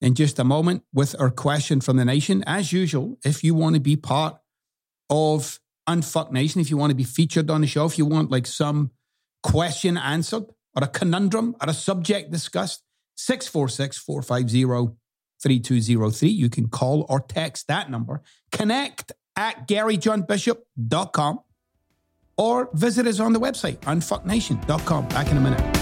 in 0.00 0.14
just 0.14 0.38
a 0.38 0.44
moment 0.44 0.82
with 0.92 1.18
our 1.18 1.30
question 1.30 1.80
from 1.80 1.96
the 1.96 2.04
nation. 2.04 2.44
As 2.46 2.72
usual, 2.72 3.18
if 3.24 3.42
you 3.44 3.54
want 3.54 3.74
to 3.74 3.80
be 3.80 3.96
part 3.96 4.36
of 5.08 5.60
Unfuck 5.88 6.30
Nation, 6.30 6.60
if 6.60 6.70
you 6.70 6.76
want 6.76 6.90
to 6.90 6.96
be 6.96 7.04
featured 7.04 7.50
on 7.50 7.60
the 7.60 7.66
show, 7.66 7.86
if 7.86 7.98
you 7.98 8.04
want 8.04 8.30
like 8.30 8.46
some 8.46 8.90
question 9.42 9.96
answered 9.96 10.44
or 10.74 10.84
a 10.84 10.88
conundrum 10.88 11.54
or 11.60 11.68
a 11.68 11.74
subject 11.74 12.30
discussed, 12.30 12.82
646 13.16 13.98
450 13.98 14.96
3203. 15.42 16.28
You 16.28 16.48
can 16.48 16.68
call 16.68 17.06
or 17.08 17.20
text 17.20 17.68
that 17.68 17.90
number. 17.90 18.22
Connect 18.52 19.12
at 19.36 19.66
GaryJohnBishop.com 19.66 21.40
or 22.36 22.70
visit 22.74 23.06
us 23.06 23.20
on 23.20 23.32
the 23.32 23.40
website, 23.40 23.78
unfucknation.com. 23.80 25.08
Back 25.08 25.30
in 25.30 25.36
a 25.36 25.40
minute. 25.40 25.81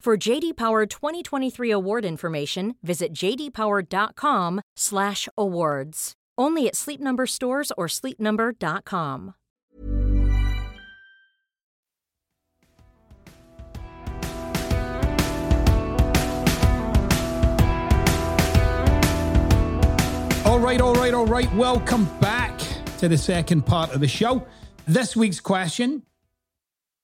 For 0.00 0.16
JD 0.16 0.56
Power 0.56 0.86
2023 0.86 1.70
award 1.70 2.04
information, 2.04 2.76
visit 2.82 3.12
jdpower.com/awards. 3.12 6.12
Only 6.38 6.68
at 6.68 6.76
Sleep 6.76 7.00
Number 7.00 7.26
stores 7.26 7.72
or 7.76 7.88
sleepnumber.com. 7.88 9.34
all 20.58 20.64
right, 20.64 20.80
all 20.80 20.94
right, 20.94 21.14
all 21.14 21.26
right. 21.26 21.54
Welcome 21.54 22.06
back 22.18 22.58
to 22.98 23.06
the 23.06 23.16
second 23.16 23.64
part 23.64 23.92
of 23.92 24.00
the 24.00 24.08
show. 24.08 24.44
This 24.88 25.14
week's 25.14 25.38
question 25.38 26.02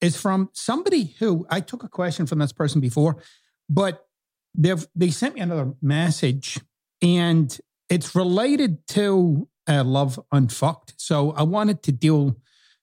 is 0.04 0.20
from 0.20 0.50
somebody 0.52 1.16
who 1.18 1.46
I 1.48 1.60
took 1.60 1.82
a 1.82 1.88
question 1.88 2.26
from 2.26 2.38
this 2.38 2.52
person 2.52 2.80
before, 2.80 3.22
but 3.70 4.06
they've 4.54 4.86
they 4.94 5.10
sent 5.10 5.34
me 5.34 5.40
another 5.40 5.72
message 5.80 6.60
and 7.00 7.58
it's 7.88 8.14
related 8.14 8.86
to 8.88 9.48
uh, 9.66 9.82
love 9.82 10.20
unfucked. 10.30 10.94
So 10.98 11.32
I 11.32 11.42
wanted 11.42 11.82
to 11.84 11.92
deal, 11.92 12.36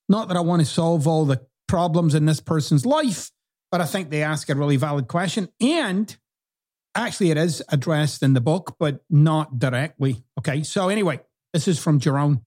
not 0.09 0.29
that 0.29 0.37
I 0.37 0.41
want 0.41 0.61
to 0.61 0.65
solve 0.65 1.07
all 1.07 1.25
the 1.25 1.45
problems 1.67 2.15
in 2.15 2.25
this 2.25 2.39
person's 2.39 2.87
life, 2.87 3.29
but 3.71 3.81
I 3.81 3.85
think 3.85 4.09
they 4.09 4.23
ask 4.23 4.49
a 4.49 4.55
really 4.55 4.77
valid 4.77 5.07
question. 5.07 5.47
And 5.61 6.15
actually, 6.95 7.29
it 7.29 7.37
is 7.37 7.61
addressed 7.69 8.23
in 8.23 8.33
the 8.33 8.41
book, 8.41 8.75
but 8.79 9.01
not 9.11 9.59
directly. 9.59 10.23
Okay. 10.39 10.63
So 10.63 10.89
anyway, 10.89 11.21
this 11.53 11.67
is 11.67 11.77
from 11.77 11.99
Jerome. 11.99 12.43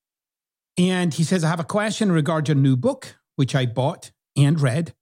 And 0.77 1.15
he 1.15 1.23
says, 1.23 1.45
I 1.45 1.49
have 1.49 1.61
a 1.61 1.65
question 1.65 2.11
regarding 2.11 2.57
your 2.57 2.63
new 2.63 2.77
book, 2.77 3.17
which 3.37 3.55
I 3.55 3.67
bought 3.67 4.11
and 4.37 4.61
read. 4.61 4.95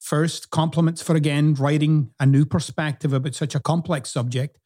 First, 0.00 0.50
compliments 0.50 1.02
for 1.02 1.14
again 1.16 1.54
writing 1.54 2.10
a 2.20 2.26
new 2.26 2.44
perspective 2.44 3.12
about 3.12 3.34
such 3.34 3.54
a 3.54 3.60
complex 3.60 4.10
subject 4.10 4.58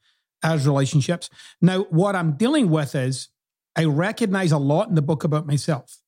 as 0.43 0.67
relationships. 0.67 1.31
Now, 1.61 1.85
what 1.85 2.17
I'm 2.17 2.33
dealing 2.33 2.71
with 2.71 2.95
is 2.95 3.29
I 3.77 3.85
recognize 3.85 4.53
a 4.53 4.59
lot 4.59 4.89
in 4.89 4.95
the 4.95 5.03
book 5.03 5.25
about 5.25 5.47
myself. 5.47 5.99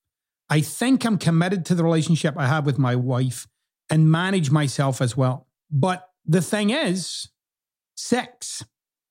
I 0.50 0.60
think 0.60 1.04
I'm 1.04 1.18
committed 1.18 1.64
to 1.66 1.74
the 1.74 1.84
relationship 1.84 2.34
I 2.36 2.46
have 2.46 2.66
with 2.66 2.78
my 2.78 2.96
wife 2.96 3.46
and 3.88 4.10
manage 4.10 4.50
myself 4.50 5.00
as 5.00 5.16
well. 5.16 5.46
But 5.70 6.08
the 6.26 6.42
thing 6.42 6.70
is, 6.70 7.28
sex. 7.96 8.64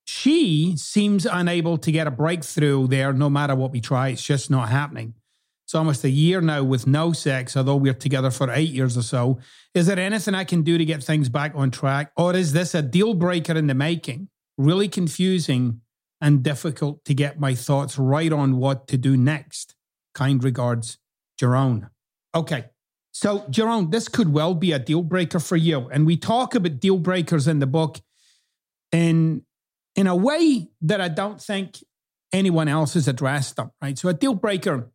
She 0.06 0.76
seems 0.76 1.26
unable 1.26 1.78
to 1.78 1.92
get 1.92 2.06
a 2.06 2.12
breakthrough 2.12 2.88
there 2.88 3.14
no 3.14 3.30
matter 3.30 3.56
what 3.56 3.72
we 3.72 3.80
try. 3.82 4.10
It's 4.10 4.24
just 4.24 4.52
not 4.52 4.70
happening. 4.70 5.16
It's 5.72 5.76
almost 5.78 6.04
a 6.04 6.10
year 6.10 6.42
now 6.42 6.64
with 6.64 6.86
no 6.86 7.14
sex, 7.14 7.56
although 7.56 7.78
we're 7.78 7.94
together 7.94 8.30
for 8.30 8.52
eight 8.52 8.72
years 8.72 8.98
or 8.98 9.04
so. 9.04 9.40
Is 9.74 9.88
there 9.88 9.98
anything 9.98 10.36
I 10.36 10.44
can 10.44 10.64
do 10.64 10.78
to 10.78 10.84
get 10.84 11.02
things 11.02 11.30
back 11.30 11.54
on 11.56 11.72
track? 11.72 12.12
Or 12.18 12.36
is 12.36 12.52
this 12.52 12.76
a 12.76 12.82
deal 12.82 13.14
breaker 13.14 13.54
in 13.54 13.68
the 13.68 13.74
making? 13.74 14.28
Really 14.58 14.90
confusing 14.90 15.80
and 16.20 16.44
difficult 16.44 17.06
to 17.06 17.14
get 17.14 17.40
my 17.40 17.56
thoughts 17.56 17.98
right 17.98 18.34
on 18.34 18.58
what 18.58 18.86
to 18.90 18.98
do 18.98 19.16
next. 19.16 19.76
Kind 20.14 20.44
regards, 20.44 20.98
Jerome. 21.40 21.88
Okay. 22.36 22.66
So, 23.14 23.46
Jerome, 23.50 23.92
this 23.92 24.10
could 24.10 24.34
well 24.34 24.54
be 24.54 24.74
a 24.74 24.80
deal 24.80 25.04
breaker 25.04 25.40
for 25.40 25.56
you. 25.56 25.88
And 25.88 26.06
we 26.06 26.18
talk 26.18 26.54
about 26.54 26.82
deal 26.82 26.98
breakers 26.98 27.48
in 27.48 27.60
the 27.60 27.66
book 27.66 28.02
in, 28.92 29.44
in 29.96 30.08
a 30.08 30.18
way 30.18 30.68
that 30.82 31.00
I 31.00 31.08
don't 31.08 31.40
think 31.40 31.78
anyone 32.34 32.68
else 32.68 32.96
has 32.96 33.08
addressed 33.08 33.56
them, 33.56 33.72
right? 33.82 33.98
So, 33.98 34.10
a 34.10 34.14
deal 34.14 34.36
breaker 34.36 34.92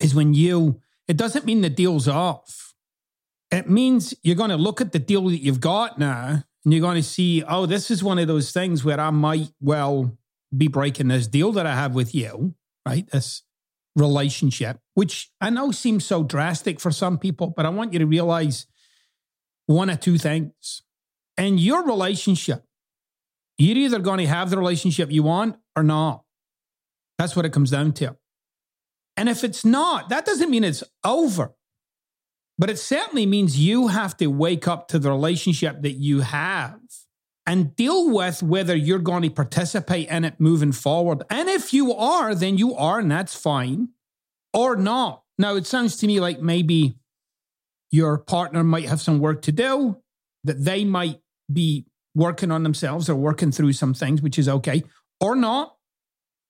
is 0.00 0.14
when 0.14 0.34
you, 0.34 0.80
it 1.06 1.16
doesn't 1.16 1.44
mean 1.44 1.60
the 1.60 1.70
deal's 1.70 2.08
off. 2.08 2.74
It 3.50 3.68
means 3.68 4.14
you're 4.22 4.36
going 4.36 4.50
to 4.50 4.56
look 4.56 4.80
at 4.80 4.92
the 4.92 4.98
deal 4.98 5.28
that 5.28 5.42
you've 5.42 5.60
got 5.60 5.98
now 5.98 6.44
and 6.64 6.72
you're 6.72 6.80
going 6.80 6.96
to 6.96 7.02
see, 7.02 7.42
oh, 7.42 7.66
this 7.66 7.90
is 7.90 8.02
one 8.02 8.18
of 8.18 8.28
those 8.28 8.52
things 8.52 8.84
where 8.84 9.00
I 9.00 9.10
might 9.10 9.52
well 9.60 10.16
be 10.56 10.68
breaking 10.68 11.08
this 11.08 11.26
deal 11.26 11.52
that 11.52 11.66
I 11.66 11.74
have 11.74 11.94
with 11.94 12.14
you, 12.14 12.54
right? 12.86 13.08
This 13.10 13.42
relationship, 13.96 14.78
which 14.94 15.30
I 15.40 15.50
know 15.50 15.72
seems 15.72 16.04
so 16.04 16.22
drastic 16.22 16.80
for 16.80 16.90
some 16.90 17.18
people, 17.18 17.52
but 17.56 17.66
I 17.66 17.70
want 17.70 17.92
you 17.92 17.98
to 17.98 18.06
realize 18.06 18.66
one 19.66 19.90
or 19.90 19.96
two 19.96 20.18
things. 20.18 20.82
In 21.36 21.58
your 21.58 21.84
relationship, 21.84 22.64
you're 23.58 23.76
either 23.76 23.98
going 23.98 24.18
to 24.18 24.26
have 24.26 24.50
the 24.50 24.58
relationship 24.58 25.10
you 25.10 25.22
want 25.22 25.56
or 25.76 25.82
not. 25.82 26.24
That's 27.18 27.36
what 27.36 27.44
it 27.44 27.52
comes 27.52 27.70
down 27.70 27.92
to. 27.94 28.16
And 29.20 29.28
if 29.28 29.44
it's 29.44 29.66
not, 29.66 30.08
that 30.08 30.24
doesn't 30.24 30.48
mean 30.48 30.64
it's 30.64 30.82
over. 31.04 31.52
But 32.56 32.70
it 32.70 32.78
certainly 32.78 33.26
means 33.26 33.58
you 33.58 33.88
have 33.88 34.16
to 34.16 34.28
wake 34.28 34.66
up 34.66 34.88
to 34.88 34.98
the 34.98 35.10
relationship 35.10 35.82
that 35.82 35.92
you 35.92 36.22
have 36.22 36.80
and 37.44 37.76
deal 37.76 38.08
with 38.14 38.42
whether 38.42 38.74
you're 38.74 38.98
going 38.98 39.22
to 39.24 39.28
participate 39.28 40.08
in 40.08 40.24
it 40.24 40.40
moving 40.40 40.72
forward. 40.72 41.22
And 41.28 41.50
if 41.50 41.74
you 41.74 41.92
are, 41.92 42.34
then 42.34 42.56
you 42.56 42.74
are, 42.74 43.00
and 43.00 43.12
that's 43.12 43.34
fine, 43.34 43.90
or 44.54 44.74
not. 44.74 45.22
Now, 45.36 45.54
it 45.56 45.66
sounds 45.66 45.98
to 45.98 46.06
me 46.06 46.18
like 46.18 46.40
maybe 46.40 46.96
your 47.90 48.16
partner 48.16 48.64
might 48.64 48.88
have 48.88 49.02
some 49.02 49.18
work 49.18 49.42
to 49.42 49.52
do, 49.52 49.98
that 50.44 50.64
they 50.64 50.86
might 50.86 51.20
be 51.52 51.84
working 52.14 52.50
on 52.50 52.62
themselves 52.62 53.10
or 53.10 53.16
working 53.16 53.52
through 53.52 53.74
some 53.74 53.92
things, 53.92 54.22
which 54.22 54.38
is 54.38 54.48
okay, 54.48 54.82
or 55.20 55.36
not. 55.36 55.76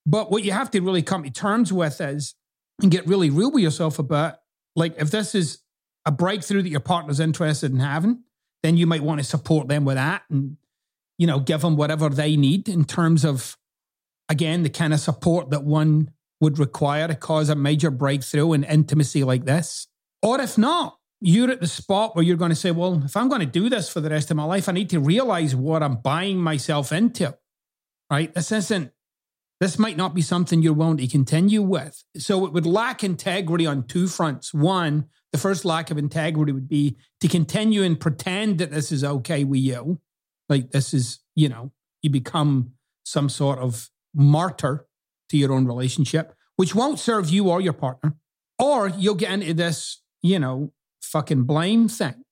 But 0.07 0.31
what 0.31 0.45
you 0.45 0.53
have 0.53 0.71
to 0.71 0.81
really 0.81 1.03
come 1.03 1.25
to 1.25 1.31
terms 1.31 1.73
with 1.73 2.01
is 2.01 2.37
and 2.83 2.91
get 2.91 3.07
really 3.07 3.31
real 3.31 3.51
with 3.51 3.63
yourself 3.63 3.99
about 3.99 4.37
like 4.77 4.95
if 4.99 5.11
this 5.11 5.35
is 5.35 5.59
a 6.07 6.13
breakthrough 6.13 6.63
that 6.63 6.69
your 6.69 6.81
partner's 6.81 7.21
interested 7.21 7.73
in 7.73 7.81
having, 7.81 8.23
then 8.63 8.77
you 8.77 8.87
might 8.87 9.03
want 9.03 9.21
to 9.21 9.25
support 9.25 9.69
them 9.69 9.85
with 9.85 9.97
that 9.97 10.23
and 10.31 10.57
you 11.19 11.27
know 11.27 11.41
give 11.41 11.61
them 11.61 11.77
whatever 11.77 12.09
they 12.09 12.37
need 12.37 12.69
in 12.69 12.85
terms 12.85 13.25
of 13.25 13.57
again 14.29 14.63
the 14.63 14.71
kind 14.71 14.93
of 14.93 15.01
support 15.01 15.51
that 15.51 15.65
one 15.65 16.11
would 16.41 16.59
require 16.59 17.07
to 17.07 17.15
cause 17.15 17.49
a 17.49 17.55
major 17.55 17.91
breakthrough 17.91 18.53
in 18.53 18.65
intimacy 18.65 19.25
like 19.25 19.45
this. 19.45 19.87
Or 20.23 20.41
if 20.41 20.57
not, 20.57 20.99
you're 21.21 21.51
at 21.51 21.61
the 21.61 21.67
spot 21.67 22.17
where 22.17 22.25
you're 22.25 22.37
going 22.37 22.51
to 22.51 22.57
say, 22.57 22.71
well, 22.71 23.03
if 23.05 23.17
I'm 23.17 23.29
going 23.29 23.41
to 23.41 23.47
do 23.47 23.69
this 23.69 23.91
for 23.91 24.01
the 24.01 24.09
rest 24.09 24.31
of 24.31 24.39
my 24.39 24.45
life, 24.45 24.69
I 24.69 24.73
need 24.73 24.91
to 24.91 25.01
realize 25.01 25.55
what 25.55 25.83
I'm 25.83 25.97
buying 25.97 26.39
myself 26.39 26.93
into. 26.93 27.37
Right? 28.11 28.35
This 28.35 28.51
isn't 28.51 28.93
this 29.61 29.79
might 29.79 29.99
not 29.99 30.15
be 30.15 30.23
something 30.23 30.63
you're 30.63 30.73
willing 30.73 30.97
to 30.97 31.07
continue 31.07 31.61
with. 31.61 32.03
So 32.17 32.47
it 32.47 32.53
would 32.53 32.65
lack 32.65 33.05
integrity 33.05 33.67
on 33.67 33.87
two 33.87 34.09
fronts. 34.09 34.55
One, 34.55 35.05
the 35.33 35.39
first 35.39 35.67
lack 35.67 35.91
of 35.91 35.99
integrity 35.99 36.53
would 36.53 36.69
be 36.69 36.97
to 37.21 37.29
continue 37.29 37.83
and 37.83 38.01
pretend 38.01 38.59
that 38.59 38.71
this 38.71 38.91
is 38.91 39.05
okay 39.05 39.45
with 39.45 39.61
you. 39.61 40.01
Like 40.49 40.71
this 40.71 40.95
is, 40.95 41.21
you 41.37 41.49
know, 41.51 41.73
you 42.03 42.09
become 42.09 42.73
some 43.05 43.29
sort 43.29 43.59
of 43.59 43.91
martyr 44.15 44.87
to 45.29 45.37
your 45.37 45.53
own 45.53 45.67
relationship, 45.67 46.35
which 46.57 46.75
won't 46.75 46.99
serve 46.99 47.29
you 47.29 47.51
or 47.51 47.61
your 47.61 47.75
partner. 47.75 48.17
Or 48.59 48.89
you'll 48.89 49.15
get 49.15 49.33
into 49.33 49.55
this, 49.55 50.03
you 50.23 50.39
know, 50.39 50.73
fucking 51.03 51.45
blame 51.45 51.89
thing. 51.89 52.25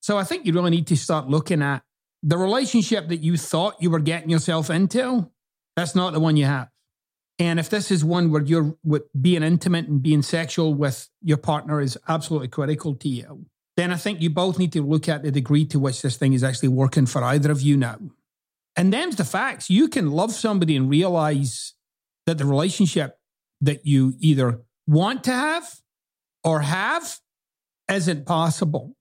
So 0.00 0.18
I 0.18 0.24
think 0.24 0.46
you 0.46 0.52
really 0.52 0.70
need 0.70 0.86
to 0.88 0.96
start 0.96 1.28
looking 1.28 1.62
at 1.62 1.82
the 2.22 2.36
relationship 2.36 3.08
that 3.08 3.18
you 3.18 3.36
thought 3.36 3.80
you 3.80 3.90
were 3.90 4.00
getting 4.00 4.30
yourself 4.30 4.68
into 4.68 5.30
that's 5.76 5.94
not 5.94 6.12
the 6.12 6.20
one 6.20 6.36
you 6.36 6.46
have. 6.46 6.68
And 7.38 7.60
if 7.60 7.68
this 7.68 7.90
is 7.90 8.02
one 8.02 8.30
where 8.30 8.42
you're 8.42 8.76
being 9.20 9.42
intimate 9.42 9.88
and 9.88 10.02
being 10.02 10.22
sexual 10.22 10.74
with 10.74 11.08
your 11.22 11.36
partner 11.36 11.80
is 11.80 11.98
absolutely 12.08 12.48
critical 12.48 12.94
to 12.94 13.08
you, 13.08 13.46
then 13.76 13.92
I 13.92 13.96
think 13.96 14.22
you 14.22 14.30
both 14.30 14.58
need 14.58 14.72
to 14.72 14.82
look 14.82 15.06
at 15.06 15.22
the 15.22 15.30
degree 15.30 15.66
to 15.66 15.78
which 15.78 16.00
this 16.00 16.16
thing 16.16 16.32
is 16.32 16.42
actually 16.42 16.70
working 16.70 17.04
for 17.04 17.22
either 17.22 17.50
of 17.50 17.60
you 17.60 17.76
now. 17.76 17.98
And 18.74 18.90
them's 18.90 19.16
the 19.16 19.24
facts. 19.24 19.68
You 19.68 19.88
can 19.88 20.10
love 20.10 20.32
somebody 20.32 20.76
and 20.76 20.88
realize 20.88 21.74
that 22.24 22.38
the 22.38 22.46
relationship 22.46 23.18
that 23.60 23.86
you 23.86 24.14
either 24.18 24.62
want 24.86 25.24
to 25.24 25.32
have 25.32 25.68
or 26.42 26.60
have 26.60 27.18
isn't 27.90 28.24
possible. 28.26 28.96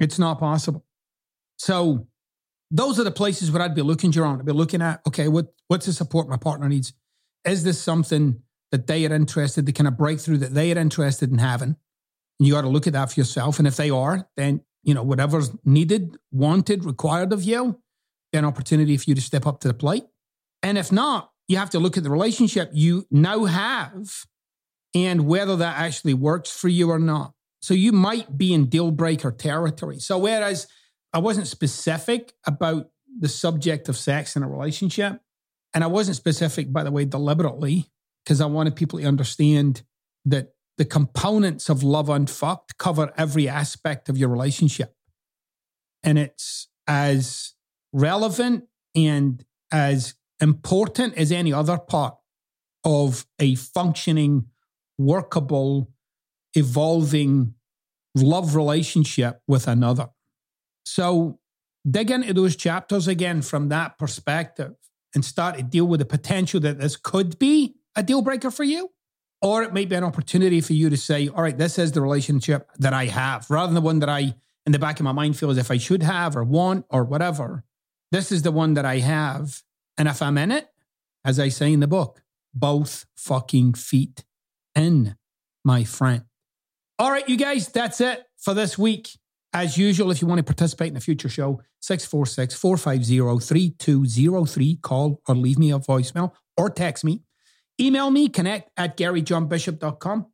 It's 0.00 0.18
not 0.18 0.38
possible. 0.38 0.84
So 1.58 2.06
those 2.70 2.98
are 2.98 3.04
the 3.04 3.10
places 3.10 3.50
where 3.50 3.62
I'd 3.62 3.74
be 3.74 3.82
looking, 3.82 4.12
Jerome. 4.12 4.38
I'd 4.38 4.46
be 4.46 4.52
looking 4.52 4.82
at, 4.82 5.00
okay, 5.06 5.28
what 5.28 5.46
what's 5.68 5.86
the 5.86 5.92
support 5.92 6.28
my 6.28 6.36
partner 6.36 6.68
needs? 6.68 6.92
Is 7.44 7.64
this 7.64 7.80
something 7.80 8.42
that 8.70 8.86
they 8.86 9.06
are 9.06 9.14
interested, 9.14 9.66
the 9.66 9.72
kind 9.72 9.88
of 9.88 9.96
breakthrough 9.96 10.36
that 10.38 10.54
they 10.54 10.72
are 10.72 10.78
interested 10.78 11.30
in 11.30 11.38
having? 11.38 11.76
And 12.38 12.46
you 12.46 12.52
got 12.52 12.62
to 12.62 12.68
look 12.68 12.86
at 12.86 12.92
that 12.92 13.12
for 13.12 13.20
yourself. 13.20 13.58
And 13.58 13.66
if 13.66 13.76
they 13.76 13.90
are, 13.90 14.28
then 14.36 14.62
you 14.82 14.94
know 14.94 15.02
whatever's 15.02 15.50
needed, 15.64 16.16
wanted, 16.30 16.84
required 16.84 17.32
of 17.32 17.42
you, 17.42 17.80
an 18.32 18.44
opportunity 18.44 18.96
for 18.96 19.04
you 19.08 19.14
to 19.14 19.20
step 19.20 19.46
up 19.46 19.60
to 19.60 19.68
the 19.68 19.74
plate. 19.74 20.04
And 20.62 20.76
if 20.76 20.92
not, 20.92 21.30
you 21.46 21.56
have 21.56 21.70
to 21.70 21.78
look 21.78 21.96
at 21.96 22.02
the 22.02 22.10
relationship 22.10 22.70
you 22.74 23.06
now 23.10 23.44
have 23.46 24.26
and 24.94 25.26
whether 25.26 25.56
that 25.56 25.78
actually 25.78 26.14
works 26.14 26.50
for 26.50 26.68
you 26.68 26.90
or 26.90 26.98
not. 26.98 27.32
So 27.60 27.74
you 27.74 27.92
might 27.92 28.36
be 28.36 28.52
in 28.52 28.66
deal 28.66 28.90
breaker 28.90 29.32
territory. 29.32 29.98
So 29.98 30.18
whereas 30.18 30.66
I 31.12 31.18
wasn't 31.18 31.46
specific 31.46 32.34
about 32.46 32.90
the 33.18 33.28
subject 33.28 33.88
of 33.88 33.96
sex 33.96 34.36
in 34.36 34.42
a 34.42 34.48
relationship. 34.48 35.20
And 35.74 35.84
I 35.84 35.86
wasn't 35.86 36.16
specific, 36.16 36.72
by 36.72 36.82
the 36.82 36.90
way, 36.90 37.04
deliberately, 37.04 37.90
because 38.24 38.40
I 38.40 38.46
wanted 38.46 38.76
people 38.76 38.98
to 38.98 39.04
understand 39.06 39.82
that 40.24 40.54
the 40.76 40.84
components 40.84 41.68
of 41.68 41.82
love 41.82 42.08
unfucked 42.08 42.78
cover 42.78 43.12
every 43.16 43.48
aspect 43.48 44.08
of 44.08 44.16
your 44.16 44.28
relationship. 44.28 44.94
And 46.02 46.18
it's 46.18 46.68
as 46.86 47.54
relevant 47.92 48.64
and 48.94 49.44
as 49.72 50.14
important 50.40 51.16
as 51.16 51.32
any 51.32 51.52
other 51.52 51.78
part 51.78 52.16
of 52.84 53.26
a 53.38 53.56
functioning, 53.56 54.46
workable, 54.96 55.90
evolving 56.54 57.54
love 58.14 58.54
relationship 58.54 59.42
with 59.46 59.66
another. 59.66 60.08
So 60.88 61.38
dig 61.88 62.10
into 62.10 62.34
those 62.34 62.56
chapters 62.56 63.08
again 63.08 63.42
from 63.42 63.68
that 63.68 63.98
perspective 63.98 64.74
and 65.14 65.24
start 65.24 65.56
to 65.56 65.62
deal 65.62 65.86
with 65.86 66.00
the 66.00 66.06
potential 66.06 66.60
that 66.60 66.78
this 66.78 66.96
could 66.96 67.38
be 67.38 67.76
a 67.96 68.02
deal 68.02 68.22
breaker 68.22 68.50
for 68.50 68.64
you. 68.64 68.90
Or 69.40 69.62
it 69.62 69.72
may 69.72 69.84
be 69.84 69.94
an 69.94 70.02
opportunity 70.02 70.60
for 70.60 70.72
you 70.72 70.90
to 70.90 70.96
say, 70.96 71.28
all 71.28 71.42
right, 71.42 71.56
this 71.56 71.78
is 71.78 71.92
the 71.92 72.00
relationship 72.00 72.68
that 72.78 72.92
I 72.92 73.06
have, 73.06 73.48
rather 73.48 73.68
than 73.68 73.76
the 73.76 73.80
one 73.80 74.00
that 74.00 74.08
I, 74.08 74.34
in 74.66 74.72
the 74.72 74.80
back 74.80 74.98
of 74.98 75.04
my 75.04 75.12
mind, 75.12 75.38
feel 75.38 75.50
as 75.50 75.58
if 75.58 75.70
I 75.70 75.78
should 75.78 76.02
have 76.02 76.36
or 76.36 76.42
want 76.42 76.86
or 76.90 77.04
whatever. 77.04 77.64
This 78.10 78.32
is 78.32 78.42
the 78.42 78.50
one 78.50 78.74
that 78.74 78.84
I 78.84 78.98
have. 78.98 79.62
And 79.96 80.08
if 80.08 80.20
I'm 80.22 80.38
in 80.38 80.50
it, 80.50 80.68
as 81.24 81.38
I 81.38 81.50
say 81.50 81.72
in 81.72 81.80
the 81.80 81.86
book, 81.86 82.22
both 82.52 83.06
fucking 83.14 83.74
feet 83.74 84.24
in, 84.74 85.16
my 85.64 85.84
friend. 85.84 86.24
All 86.98 87.10
right, 87.10 87.28
you 87.28 87.36
guys, 87.36 87.68
that's 87.68 88.00
it 88.00 88.24
for 88.38 88.54
this 88.54 88.76
week. 88.76 89.10
As 89.52 89.78
usual, 89.78 90.10
if 90.10 90.20
you 90.20 90.28
want 90.28 90.38
to 90.38 90.44
participate 90.44 90.90
in 90.90 90.96
a 90.96 91.00
future 91.00 91.28
show, 91.28 91.60
646 91.80 92.54
450 92.54 93.46
3203. 93.46 94.76
Call 94.76 95.20
or 95.26 95.34
leave 95.34 95.58
me 95.58 95.72
a 95.72 95.78
voicemail 95.78 96.32
or 96.56 96.68
text 96.68 97.04
me. 97.04 97.22
Email 97.80 98.10
me, 98.10 98.28
connect 98.28 98.70
at 98.76 98.96
garyjohnbishop.com. 98.96 100.26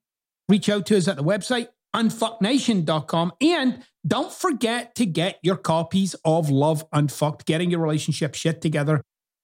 Reach 0.48 0.68
out 0.68 0.86
to 0.86 0.96
us 0.96 1.08
at 1.08 1.16
the 1.16 1.22
website, 1.22 1.68
unfucknation.com. 1.94 3.32
And 3.40 3.84
don't 4.06 4.32
forget 4.32 4.94
to 4.96 5.06
get 5.06 5.38
your 5.42 5.56
copies 5.56 6.14
of 6.24 6.50
Love 6.50 6.84
Unfucked, 6.92 7.46
Getting 7.46 7.70
Your 7.70 7.80
Relationship 7.80 8.34
Shit 8.34 8.60
Together. 8.60 9.02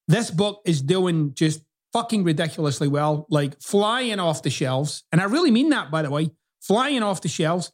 This 0.08 0.30
book 0.30 0.60
is 0.66 0.82
doing 0.82 1.34
just 1.34 1.62
fucking 1.92 2.24
ridiculously 2.24 2.88
well, 2.88 3.26
like 3.30 3.60
flying 3.60 4.18
off 4.18 4.42
the 4.42 4.50
shelves. 4.50 5.04
And 5.12 5.20
I 5.20 5.24
really 5.24 5.50
mean 5.50 5.70
that, 5.70 5.90
by 5.90 6.02
the 6.02 6.10
way, 6.10 6.30
flying 6.60 7.02
off 7.02 7.20
the 7.20 7.28
shelves. 7.28 7.72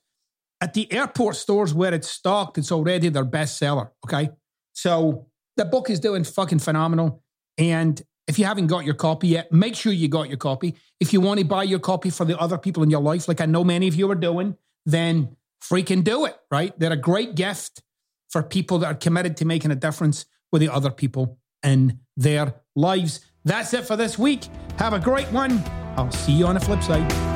At 0.61 0.75
the 0.75 0.91
airport 0.93 1.37
stores 1.37 1.75
where 1.75 1.93
it's 1.93 2.09
stocked, 2.09 2.59
it's 2.59 2.73
already 2.73 3.09
their 3.09 3.27
bestseller. 3.27 3.91
Okay. 4.07 4.31
So 4.73 5.27
the 5.57 5.65
book 5.65 5.91
is 5.91 6.01
doing 6.01 6.25
fucking 6.25 6.61
phenomenal. 6.61 7.23
And 7.59 8.01
if 8.27 8.39
you 8.39 8.45
haven't 8.45 8.67
got 8.67 8.85
your 8.85 8.95
copy 8.95 9.29
yet, 9.29 9.53
make 9.53 9.77
sure 9.77 9.93
you 9.93 10.09
got 10.09 10.29
your 10.29 10.39
copy. 10.39 10.75
If 10.99 11.13
you 11.13 11.21
want 11.21 11.41
to 11.41 11.47
buy 11.47 11.63
your 11.63 11.79
copy 11.79 12.11
for 12.11 12.25
the 12.25 12.39
other 12.39 12.59
people 12.59 12.83
in 12.83 12.91
your 12.91 13.01
life, 13.01 13.29
like 13.29 13.41
I 13.41 13.47
know 13.47 13.65
many 13.65 13.87
of 13.89 13.95
you 13.95 14.11
are 14.11 14.17
doing, 14.17 14.57
then 14.85 15.37
freaking 15.63 16.03
do 16.03 16.25
it, 16.25 16.37
right? 16.51 16.79
They're 16.79 16.93
a 16.93 16.97
great 16.97 17.35
gift 17.35 17.83
for 18.31 18.43
people 18.43 18.79
that 18.79 18.87
are 18.87 18.95
committed 18.95 19.37
to 19.39 19.45
making 19.45 19.71
a 19.71 19.77
difference 19.77 20.27
with 20.53 20.61
the 20.61 20.73
other 20.73 20.91
people 20.91 21.39
in 21.63 22.01
their 22.17 22.55
lives. 22.75 23.21
That's 23.45 23.73
it 23.75 23.87
for 23.87 23.97
this 23.97 24.19
week. 24.19 24.49
Have 24.79 24.93
a 24.93 24.99
great 24.99 25.31
one. 25.33 25.63
I'll 25.97 26.11
see 26.11 26.33
you 26.33 26.47
on 26.47 26.55
the 26.55 26.61
flip 26.61 26.83
side. 26.83 27.36